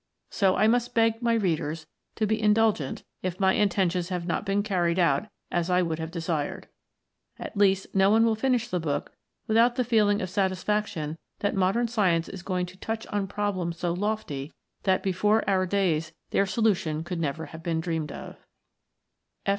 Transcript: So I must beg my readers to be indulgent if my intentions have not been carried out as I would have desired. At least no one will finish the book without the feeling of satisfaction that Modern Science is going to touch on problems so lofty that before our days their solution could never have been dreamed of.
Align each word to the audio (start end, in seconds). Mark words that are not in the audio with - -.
So 0.31 0.55
I 0.55 0.65
must 0.67 0.95
beg 0.95 1.21
my 1.21 1.35
readers 1.35 1.85
to 2.15 2.25
be 2.25 2.41
indulgent 2.41 3.03
if 3.21 3.39
my 3.39 3.53
intentions 3.53 4.09
have 4.09 4.25
not 4.25 4.47
been 4.47 4.63
carried 4.63 4.97
out 4.97 5.27
as 5.51 5.69
I 5.69 5.83
would 5.83 5.99
have 5.99 6.09
desired. 6.09 6.67
At 7.37 7.55
least 7.55 7.85
no 7.93 8.09
one 8.09 8.25
will 8.25 8.33
finish 8.33 8.67
the 8.67 8.79
book 8.79 9.11
without 9.45 9.75
the 9.75 9.83
feeling 9.83 10.19
of 10.19 10.31
satisfaction 10.31 11.19
that 11.41 11.53
Modern 11.53 11.87
Science 11.87 12.27
is 12.29 12.41
going 12.41 12.65
to 12.65 12.77
touch 12.77 13.05
on 13.13 13.27
problems 13.27 13.77
so 13.77 13.93
lofty 13.93 14.51
that 14.85 15.03
before 15.03 15.47
our 15.47 15.67
days 15.67 16.13
their 16.31 16.47
solution 16.47 17.03
could 17.03 17.19
never 17.19 17.45
have 17.53 17.61
been 17.61 17.79
dreamed 17.79 18.11
of. 18.11 18.37